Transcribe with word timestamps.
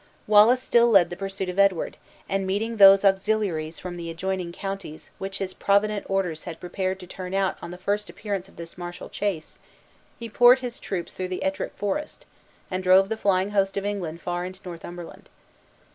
Wallace 0.25 0.63
still 0.63 0.89
led 0.89 1.11
the 1.11 1.15
pursuit 1.15 1.47
of 1.47 1.59
Edward, 1.59 1.95
and 2.27 2.47
meeting 2.47 2.77
those 2.77 3.05
auxiliaries 3.05 3.77
from 3.77 3.97
the 3.97 4.09
adjoining 4.09 4.51
counties, 4.51 5.11
which 5.19 5.37
his 5.37 5.53
provident 5.53 6.07
orders 6.09 6.45
had 6.45 6.59
prepared 6.59 6.99
to 7.01 7.05
turn 7.05 7.35
out 7.35 7.55
on 7.61 7.69
the 7.69 7.77
first 7.77 8.09
appearance 8.09 8.49
of 8.49 8.55
this 8.55 8.79
martial 8.79 9.09
chase; 9.09 9.59
he 10.17 10.27
poured 10.27 10.57
his 10.57 10.79
troops 10.79 11.13
through 11.13 11.37
Ettrick 11.43 11.73
Forest, 11.75 12.25
and 12.71 12.81
drove 12.83 13.09
the 13.09 13.15
flying 13.15 13.51
host 13.51 13.77
of 13.77 13.85
England 13.85 14.21
far 14.21 14.43
into 14.43 14.59
Northumberland. 14.65 15.29